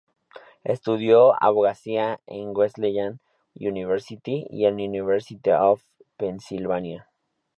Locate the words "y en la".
4.49-4.83